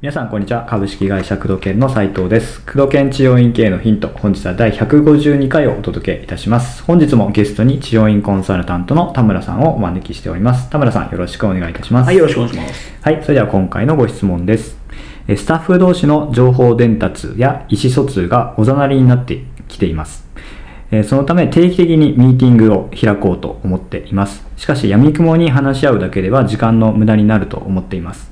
[0.00, 0.64] 皆さん、こんにちは。
[0.64, 2.64] 株式会社工藤研の斉藤です。
[2.64, 4.08] 工藤研治療院経営のヒント。
[4.08, 6.84] 本日は第152回をお届けいたします。
[6.84, 10.70] 本日もゲストに治療院コンサルタントの田村さんをお招きしております。
[10.70, 12.06] 田村さん、よろしくお願いいたします。
[12.06, 12.92] はい、よろしくお願いします。
[13.02, 14.78] はい、それでは今回のご質問です。
[15.26, 20.27] えスタッフ同士の情報伝達や意思疎通がおざなりになってきています。
[20.90, 24.46] えーそのため定期的にミーティングを開こうと思っています。
[24.56, 28.30] しかし、闇雲に話し合うだけでは時間の無駄になると思っています。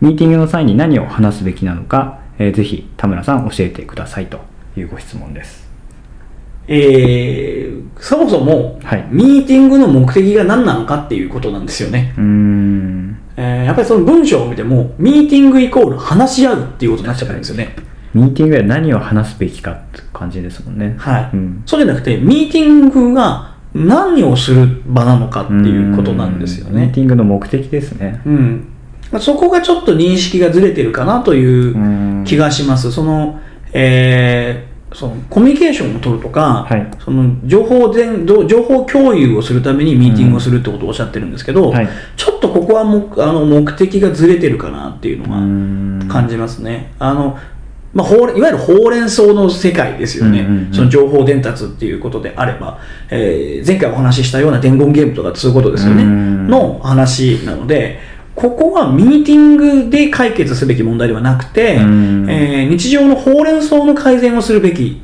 [0.00, 4.40] ミーティングの際に何を話すべきなのか、えーぜひ田村さん教えてくださいと
[4.76, 5.68] いうご質問です。
[6.70, 12.14] えー、そもそも、はいミーティングの目的が何なのかっていうことなんですよね。
[12.16, 13.18] うーん。
[13.36, 17.74] えー、やっぱりその文章を見ても、ミーティングイコール話し合うっていうことになっちゃってるんですよね。
[18.18, 20.94] ミーティングで何を話すべきかって感じですもんね。
[20.98, 21.30] はい。
[21.32, 21.62] うん。
[21.66, 27.00] そうじゃなくて、ミーティングが何をする場なのかっていうことなんですようんミーねテ。
[27.00, 28.20] ィングの目的ですね。
[28.26, 28.68] うん。
[29.12, 32.90] まあそこがちょっと認識がずれてるかなといううん気がします。
[32.92, 33.38] その、
[33.72, 46.94] えーそのコミュニケーションを取るとか、はいその情報伝ど情報共有をするためにミーティングをするってことをおっしゃってるんですけど、はいちょっとここはもあの目的がずれてるかなっていうのうんは感じますね。
[46.98, 47.36] あの
[47.94, 52.78] まあ、ほうれいわゆるほうれん草の世界ですよね、うんうんうんその情報伝達っていうことであれば、
[53.10, 57.98] えー前回お話ししたような伝言ゲームとかそういうことですよね、うんの話なので、
[58.34, 65.02] ここはミーティングで解決すべき問題ではなくて、うんえー日常のほうれん草の改善をするべき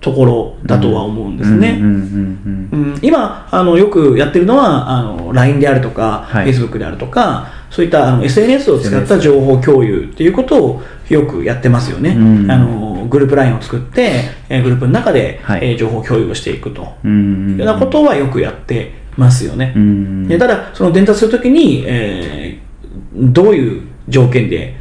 [0.00, 1.78] ところだとは思うんですね。
[1.80, 2.86] うんうんうん。
[2.94, 6.48] うん今あのよくやってるのはあの LINE であるとか、はい。
[6.48, 12.50] Facebook であるとかそういったあの SNS を使った情報共有っていうことをよくやってますよね、うん。
[12.50, 14.12] あのグループ LINE を作って、
[14.50, 15.70] えーグループの中で、はい。
[15.70, 16.82] えー情報共有をしていくと。
[17.02, 17.08] い
[17.54, 22.72] うようなことはよくやってますよね、うんでただその伝達するときに、えー
[23.14, 24.74] どういう条件で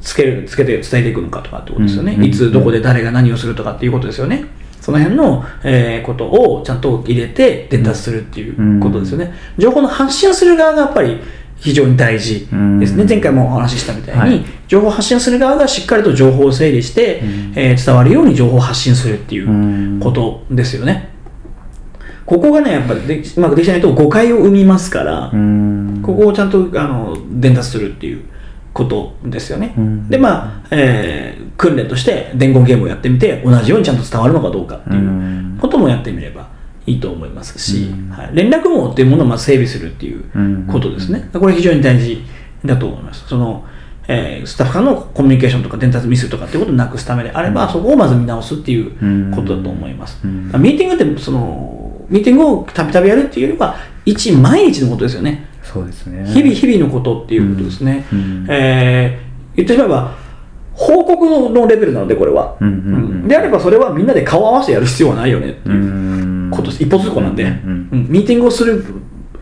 [0.00, 4.44] つけるつけて伝えていくのかとかってことですよね、うんいつどこで誰が何をするとかっていうことですよね。
[4.80, 11.20] その辺の、えーことをちゃんと入れて伝達するっていうことですよね、情報の発信する側がやっぱり
[11.62, 12.46] 非常に大事で
[12.86, 13.08] すね、うん。
[13.08, 14.44] 前回もお話ししたみたいに、はい。
[14.66, 17.52] 情報を発信する側がしっかりと情報を整理して、うん。
[17.54, 21.10] えー伝わるように情報を発信するっていうことですよね、
[22.26, 26.00] ここがねやっぱりでうまくできないと誤解を生みますから、うん。
[26.02, 28.24] ここをちゃんとあの伝達するっていう
[28.72, 29.74] ことですよね。
[29.78, 30.08] うん。
[30.08, 35.58] で、まあ、えー訓練として伝言ゲームをやってみて、同じようにちゃんと伝わるのかどうかっていううん。
[35.60, 36.48] こともやってみれば
[36.86, 38.10] いいと思いますし、うん。
[38.10, 40.24] はい、連絡網っていうものをまず整備するっていう
[40.70, 41.28] ことですね。
[41.32, 42.22] これ非常に大事
[42.64, 43.26] だと思います。
[43.28, 43.64] その
[44.08, 48.90] えースタッフ間のコミュニケーションとか伝達ミスとかっていうことをなくすためであれば、そこをまず見直すっていう
[49.34, 50.18] ことだと思います。
[50.24, 50.46] うん。
[50.60, 55.46] ミーティングってそのミーティングをたびたびやるっていうよりは一毎日のことですよね。
[55.62, 56.24] そうですね。
[56.26, 58.04] 日々日々のことっていうことですね。
[58.12, 58.18] うん。
[58.18, 58.46] うん。
[58.48, 60.14] えー言ってしまえば、
[60.72, 62.56] 報告のレベルなので、これは。
[62.58, 62.94] うんうんうん。
[62.94, 63.28] うん。
[63.28, 65.72] であれば、それはみんなで顔合わせてやる必要はないよねってう。
[65.72, 66.70] いうんこと。
[66.70, 68.84] 一歩通行なんで、うんうんミーティングをする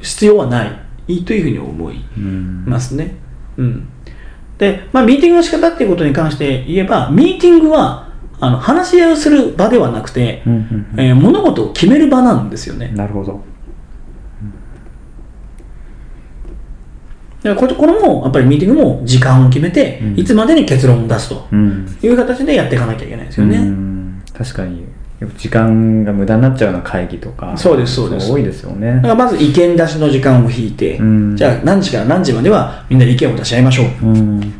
[0.00, 0.64] 必要はな
[1.08, 3.16] いというふうに思いうんますね。
[3.56, 3.88] うん。
[4.58, 8.10] で、まあ、ミーティングの仕方っていうことに関して言えば、ミーティングは、
[8.42, 10.42] あの話し合いをする場ではなくて、
[10.96, 12.90] えー物事を決める場なんですよね。
[12.94, 13.42] なるほど
[17.42, 23.58] だからこれこれも、やっぱりミーティングも時間を決めて、うんいつまでに結論を出すとうんいう形でやっていかなきゃいけないですよね。
[23.58, 24.84] うん確かに
[25.36, 28.32] 時間が無駄になっちゃうような会議とかそうですそうです。
[28.32, 28.96] 多いですよね。
[28.96, 31.36] だからまず意見出しの時間を引いて、うん。
[31.36, 33.86] じゃあ何時から何時まではみんなで意見を出し合いましょう。
[34.06, 34.54] うん。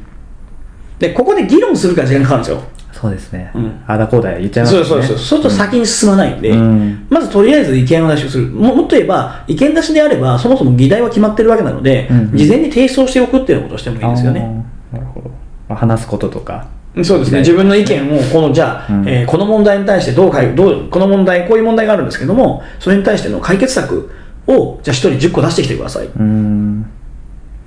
[0.98, 2.62] で、ここで議論するから時間がかかるんですよ。
[2.92, 3.50] そうですね。
[3.54, 3.82] うん。
[3.86, 4.86] ああだこうだ言っちゃいますよね。
[4.86, 5.16] そうそうそう。
[5.16, 7.06] そうすると先に進まないんで、うん。
[7.08, 8.48] まずとりあえず意見を出しをする。
[8.48, 14.62] ももっと言えば、意見出しであれば、そもそも議題は決まってるわけなので、事前に提出をしておくっていうことをしてもいいですよね。
[14.92, 15.30] なるほど、
[15.68, 16.68] まあ、話すこととか
[17.04, 17.38] そうですね。
[17.38, 24.10] 自分の意見を、この、じゃあ、うんえーこの問題に対してどうかい、どう、この問題、こういう問題があるんですけども、それに対しての解決策
[24.48, 26.06] を、じゃあ一人10個出してきてください。
[26.06, 26.86] うん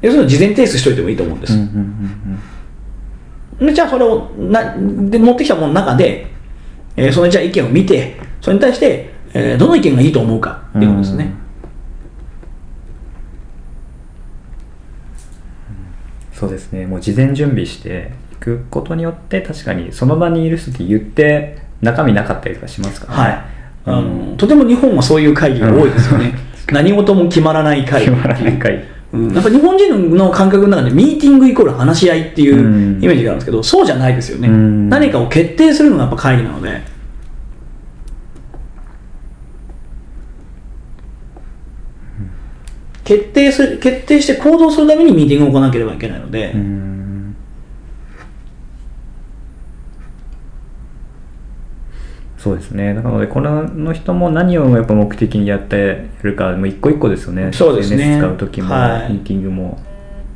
[0.01, 1.53] 要するに事前提出しといてもいいと思うんです。
[1.53, 1.65] うんうん
[3.61, 6.27] うんでじゃあそれをなで持ってきたものの中で、
[6.97, 11.33] えーそのじゃあ意見を見て、それに対して、えーどの意見がいいと思うかっていうことですね。
[16.43, 16.85] そうですね。
[16.85, 23.45] もう事前準備していくことによって確かにその場にいる人って言って中身なかったりとかしますからはい。
[23.85, 26.33] あのとても日本はそういう会議が多いですよね。
[26.71, 28.01] 何事も決まらない会。
[28.01, 28.77] 議決まらない会。
[28.77, 29.33] 議うん。
[29.33, 33.01] やっぱ日本人の感覚の中でミーティングイコール話し合いっていううん。
[33.01, 34.49] イメージがあるんですけど、そうじゃないですよね。
[34.49, 34.89] うん。
[34.89, 36.81] 何かを決定するのがやっぱ会議なので。
[43.03, 47.35] 決定する決定して行動するためにミーティングを行わなければいけないので、うん。
[52.37, 52.93] そうですね。
[52.93, 57.51] なのでこの人も何をやっぱ目的にやってるかもう一個一個ですよね。
[57.53, 58.17] そうですね。
[58.17, 59.13] 使う時も、はい。
[59.13, 59.81] ミーティングも、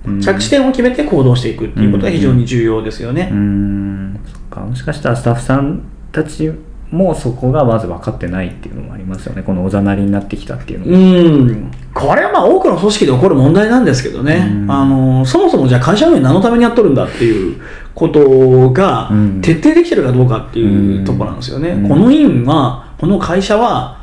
[0.05, 0.21] うん。
[0.21, 3.29] 着地点を決めて行動していくっていうことが非常に重要ですよね。
[3.31, 4.19] うん。
[4.25, 4.61] そっか。
[4.61, 6.51] もしかしたらスタッフさんたち
[6.91, 9.43] もそこがまず分かってないっていうのもありますよね。
[9.43, 14.71] このおざなりになってきたっていうのも、うん、これはまあ多くの組織で起こる問題なんですけどね、うん。
[14.71, 17.61] あのそもそもじゃあ会社運営何のためにやっとるんだっていう
[17.93, 19.41] ことがうん。
[19.41, 21.89] 徹底できてるかどうかっていうところなんですよね、うん。
[21.89, 23.97] この院はこの会社は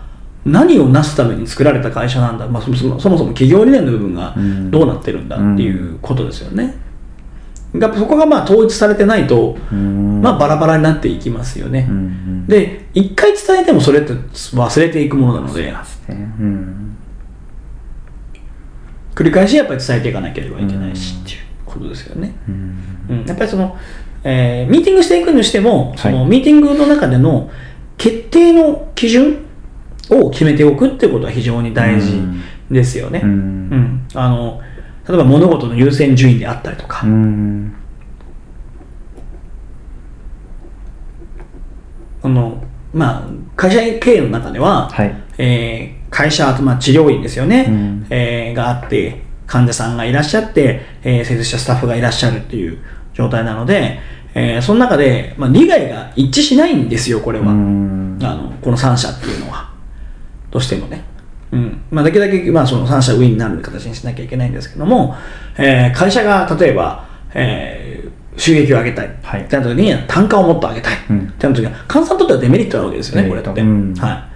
[0.45, 4.71] 何を成すために作られた会社なんだ、まあ、そもそもそもそも企業理念の部分がうん。
[4.71, 6.77] どうなってるんだっていうことですよね、
[7.81, 10.21] やっぱそこがまあ統一されてないと、うん。
[10.23, 12.47] まあ、バラバラになっていきますよね、うんうん。
[12.47, 15.75] で一回伝えてもそれって忘れていくものなので、ね。
[16.09, 16.13] う
[16.45, 16.97] ん。
[19.15, 22.35] 繰り返しやっぱり伝えていかなければいけないしっていうことですよね。
[22.49, 22.79] うん。
[23.11, 23.77] うん、やっぱりその、
[24.23, 27.51] えーミーティングしていくにしても、そのはいミーティングの中での
[27.97, 29.45] 決定の基準
[30.11, 32.21] を決めておくってことは非常に大事
[32.71, 33.21] ですよね。
[33.23, 34.09] ううんん。
[34.15, 34.61] あの
[35.09, 37.75] 例えば物事の優先順位であったりとか、うん
[42.23, 42.63] あの
[42.95, 52.79] まあ、会社経営の中では、はいえー会社、まあ、治療院ですよね、うんえーがあって、患者さんがいらっしゃって、えー施術者スタッフがいらっしゃるっていう
[53.15, 53.99] 状態なので、
[54.35, 57.47] えーその中で、まあ、利害が一致しないんですよ、これは。
[57.47, 59.73] うんあのこの3社っていうのは。
[60.53, 61.03] どうしてもね。
[61.55, 65.15] うんまあ、できるだけ、まあ、その3社ウィンになる形にしなきゃいけないんですけども、
[65.57, 67.05] えー会社が例えば、
[67.35, 69.15] えー収益を上げたい。
[69.23, 70.95] はいってなった時に単価をもっと上げたい。
[71.09, 73.61] うんってなった時には、患者さんにとってはデメリットなわけですよね、これって。
[73.61, 74.29] うんは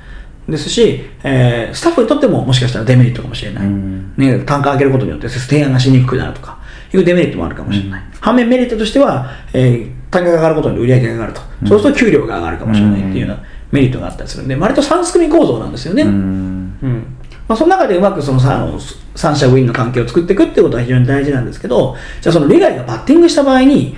[0.48, 0.50] い。
[0.52, 3.66] ですし、えースタッフにとってももしかしたらデメリットかもしれない。
[3.66, 6.58] うんね、単価を上げることによって提案がしにくくなるとか
[6.94, 8.02] いうデメリットもあるかもしれない。
[8.20, 11.40] 反面メリットとしては、えー単価が上がることに売り上げが上がると。
[11.66, 13.42] そうすると給料が上がるかもしれないっていうような
[13.72, 16.02] メリットがあったりするんで、割と三すくみ構造なんですよね。
[16.04, 16.47] うん
[16.82, 17.04] うん。
[17.48, 18.78] まあ、その中でうまくそのさあの
[19.14, 23.96] 三者ウィンの関係を作っていくってことは非常に大事なんですけど、じゃあその利害がバッティングした場合に、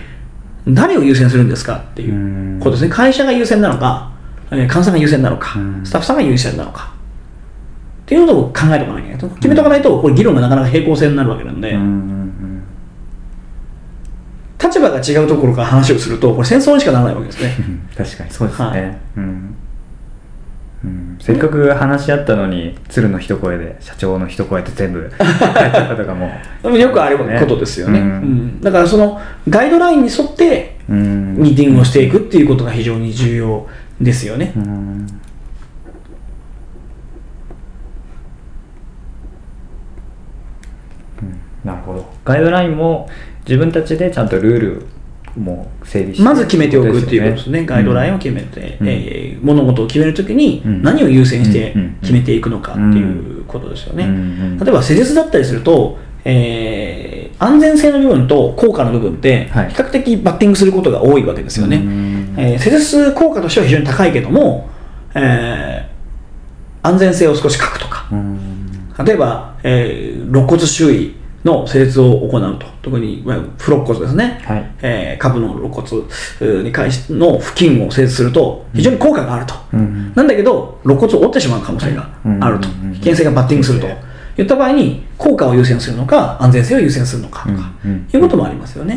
[0.69, 2.91] 誰を優先するんですかっていうことですね。
[2.91, 4.13] 会社が優先なのか、
[4.51, 5.85] えー患者が優先なのかう、ん。
[5.85, 6.93] スタッフさんが優先なのか。
[8.03, 9.35] っていうのを考えておかなきゃいけない。
[9.37, 11.77] 決めておかないと、これ議論がなかなか平行線になるわけなんで、
[14.63, 17.57] 立場が違うところから話をすると、これ戦争にしかならないわけですね。
[17.59, 17.89] うん。
[17.97, 18.99] 確かにそうですね、はい。
[19.17, 19.55] うん
[20.85, 21.19] うん。
[21.21, 26.31] せっかく話し合ったのに鶴の一声で社長の一声で全部やったとかも。
[26.77, 28.01] よくあることですよね。
[28.01, 28.09] ううん。
[28.59, 31.37] んだからそのガイドラインに沿ってうん。
[31.37, 33.67] ミーティングをしていくっていうことが非常に重要
[34.01, 34.53] ですよね。
[41.65, 42.07] なるほど。
[42.25, 43.09] ガイドラインも
[43.47, 44.87] 自分たちでちゃんとルール
[45.37, 46.23] も整備して。
[46.25, 47.65] まず決めておくっていうことですね。
[47.67, 48.89] ガイドラインを決めて、うん。
[48.89, 50.83] えー物事を決めるときにうん。
[50.83, 51.97] 何を優先してうん。
[52.03, 53.03] 決めていくのかってい
[53.41, 54.07] うことですよね。
[54.63, 59.69] 例えば施術だったりすると、えー安全性の部分と効果の部分って比はい。
[59.71, 61.77] 較的バッティングすることが多いわけですよね。
[61.77, 62.35] うん。
[62.37, 64.69] えー施術効果としては非常に高いけども、
[65.15, 65.91] えー
[66.87, 68.39] 安全性を少し書くとか、うん。
[69.05, 74.71] 例えば、えー肋骨周囲の施術を行うと、特にまあ不肋骨ですね、はい。
[74.83, 75.87] えー下部の肋骨
[76.41, 80.13] えーに関しての付近を施術すると、非常に効果があると、うん。
[80.15, 82.09] なんだけど、肋骨を折ってしまう可能性が
[82.41, 82.93] あると、うん。
[82.93, 83.87] 危険性がバッティングすると。
[84.39, 88.07] いった場合に、効果を優先するのか、安全性を優先するのかとか、うん。
[88.13, 88.97] いうこともありますよね。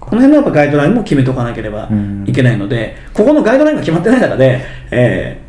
[0.00, 2.24] この辺のやっぱガイドラインも決めておかなければうん。
[2.26, 4.60] いけないので、ここのガイドラインが決まってない中で、
[4.90, 5.41] え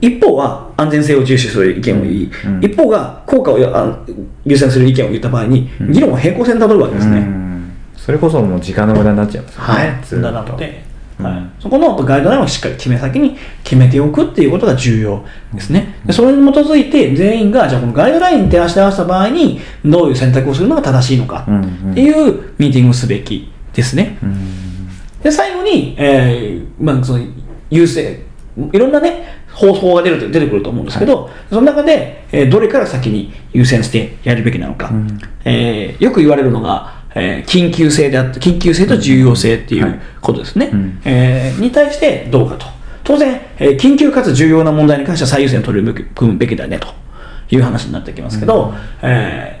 [0.00, 2.64] 一方は安全性を重視する意見を言い、うん。
[2.64, 3.98] 一方が効果をあ
[4.44, 5.92] 優先する意見を言った場合に、うん。
[5.92, 7.18] 議論は平行線たどるわけですね。
[7.18, 7.72] うん。
[7.96, 10.32] それこそもう時間の無駄になっちゃいますよね、はい、ずっと。
[10.32, 10.84] なので、
[11.18, 11.26] うん。
[11.26, 15.96] はい、そこのガイドラインをしっかり決め先に決めておくっていうことが重要ですね。
[16.06, 21.46] でそれに基づいて全員が、じゃあこのガイドラインに照らし合わせた場合に、どういう選択をするのが正しいのか
[21.90, 24.18] っていうミーティングをすべきですね。
[24.22, 24.88] うん。
[25.22, 27.24] で、最後に、えーまあ、その、
[27.68, 28.20] 優先、
[28.72, 35.18] いろんなね、方法が出ると出てくると思うんですけど、その中で、えーどれから先に優先してやるべきなのか、うん。
[35.44, 39.90] えーよく言われるのが、えー緊急性であって、緊急性と重要性っていはい。
[39.90, 40.70] うことですね。
[40.72, 41.00] うん。
[41.04, 42.66] えーに対してどうかと。
[43.04, 46.88] 当然、えー緊急かつ重要な問題に関しては最優先を取り組むべきだねと。
[47.52, 49.60] いう話になってきますけど、えー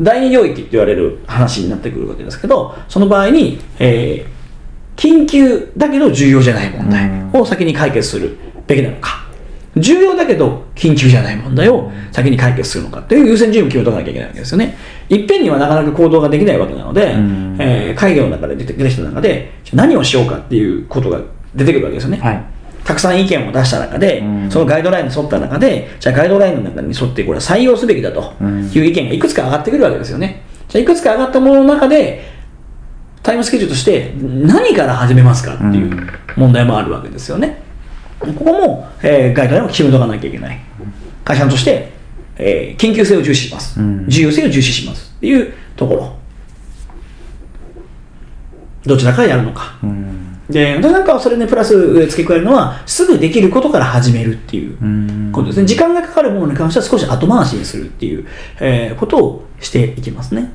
[0.00, 4.32] 第二領域って言われる話になってくるわけですけど、その場合に、えー
[4.94, 9.26] 緊急だけど重要じゃない問題を先に解決するべきなのか、
[9.76, 14.76] 重要だけど緊急じゃない問題を先に解決するのかっていう優先順位を決めとかなきゃいけないわけですよね。
[15.08, 21.20] いっぺんにはなかなか行動ができないわけなので、うんえー会議の中で出て出てきた中で、何をしようかっていうことが
[21.54, 22.18] 出てくるわけですよね。
[22.18, 22.44] はい。
[22.84, 30.42] たくさん意見を出した中で、うんそのガイドラインに沿った中で、じゃあガイドラインの中に沿ってこれは採用すべきだとうんいう意見がいくつか上がってくるわけですよね。
[30.68, 32.24] じゃあいくつか上がったものの中で、
[33.22, 37.61] タイムスケジュールとして何から始めますかっていううん問題もあるわけですよね。
[38.22, 40.58] ここも、えーガイドラインを決めとかなきゃいけない。
[41.24, 41.92] 会社として、
[42.36, 46.16] えー緊急性を重視します、うん重要性を重視しますっていうところ。
[48.84, 49.78] どちらからやるのか。
[49.82, 50.38] うん。
[50.48, 51.76] で、私なんかはそれにプラス
[52.08, 55.66] 付け加えるのは、すぐできることから始めるっていううんことですね。
[55.66, 58.26] 時間がかかるものに関しては少し後回しにするっていう、
[58.60, 60.50] えーことをしていきますね。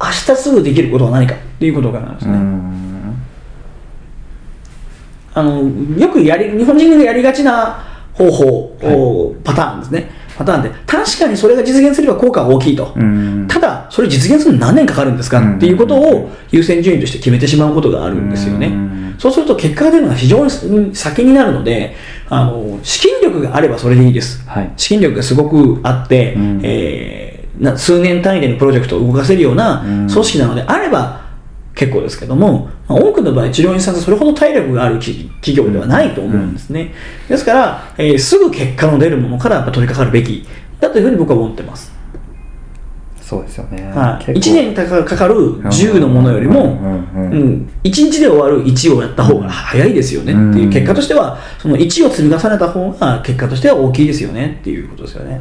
[0.00, 2.38] 明日すぐできることは何かっていうことからですうね。
[5.34, 5.38] ん。
[5.38, 10.10] あの、よくやり、日本人がやりがちな方法、おパターンですね。
[10.36, 12.92] パターンで、確かにそれが実現すれば効果が大きいと。
[12.96, 13.46] うん。
[13.48, 19.14] ただ、それ実現するのに何年かかるんですかうんっていうことを優先順位として決めてしまうことがあるんですよねうん。
[19.18, 21.94] そうすると結果が出るのが非常に先になるので、
[22.28, 24.42] あの、資金力があればそれでいいです。
[24.48, 24.72] はい。
[24.76, 31.21] 資金力がすごくあって、うんえーな数年単位でのプロジェクトを動かせるようなうん組織なのであれば
[31.74, 36.92] 結構ですけども、まあ多くの場合、治療院さんがそれほど体力がある企企業ではないと思うんですね。
[37.28, 40.46] ですから、えーすぐ結果の出るものからやっぱ取り掛かるべき
[40.80, 41.92] だというふうに僕は思ってます。
[43.32, 43.90] そうですよね。
[43.94, 55.40] はい、1結構年かかる10のものよりも、うん、1日で終わる1をやった方が早いですよねっていう結果としては、その1を積み重ねた方が結果としては大きいですよねっていうことですよね。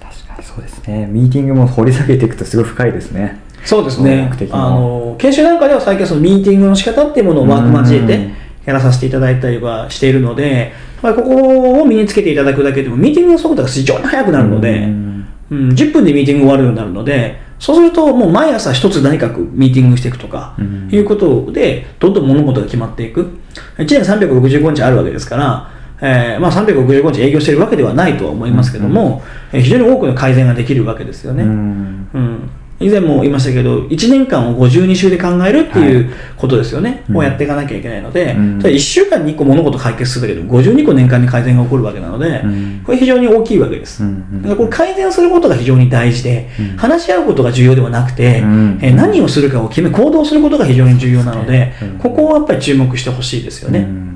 [0.00, 1.06] 確かにそうですね。
[1.06, 3.38] ミーティングも掘り下げていくとすごい深いですね。
[3.64, 4.30] そうですね。
[4.50, 8.30] あの、研修なんかでは最近はそのミーティングの仕方っていうものをワーク交えて
[8.64, 15.26] やらさせていただいたりはしているので、まあ、ここを身につけていただくだけでも、ミーティングの速度が非常に速くなるので、うん。
[15.50, 20.88] うん、10分でミーティング終わるようになるので、そうするともう毎朝一つ何かミーティングしていくとか、うん。
[20.90, 23.40] いうことで、どんどん物事が決まっていく。
[23.78, 25.70] 1年365日あるわけですから、
[26.02, 31.42] えーまあ、365日営業しているわけではないとは思いますけども、えー非常に多くの改善ができるわけですよね。
[31.42, 32.08] うん。
[32.14, 37.04] うん以前も言いましたけど、1年間を52週で考えるっていうことですよね。
[37.10, 37.16] うん。
[37.18, 38.60] をやっていかなきゃいけないので、うん。
[38.60, 40.22] それ1週間に1個物事解決する。
[40.22, 42.82] だけでも52個年間に改善が起こるわけなので、うん。
[42.82, 44.02] これ非常に大きいわけです。
[44.02, 46.76] うんだからこれ改善することが非常に大事で、うん。
[46.78, 48.78] 話し合うことが重要ではなくて、うん。
[48.80, 51.98] えー何をするかを決め、行動することが非常に重要なので、うん。
[51.98, 54.09] ここをやっぱり注目してほしいですよね。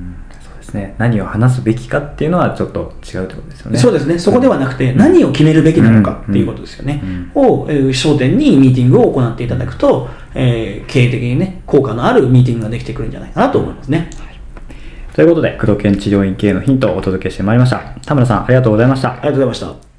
[0.65, 0.95] ですね。
[0.97, 3.77] 何を話すべきかっていうのはちょっと違うってことですよね。
[3.77, 4.17] そうですね。
[4.19, 7.01] そこではなくて、何を決めるべきなのかっていうことですよね。
[7.35, 14.09] を、えー焦点にミーティングを行っていただくと、えー経営的にね、効果のあるミーティングができてくるんじゃないかなと思いますね。
[15.13, 17.81] ということで、工藤研治療院系のヒントをお届けしてまいりました。
[18.05, 19.21] 田村さん、ありがとうございましたあり。
[19.21, 19.94] がとうございました。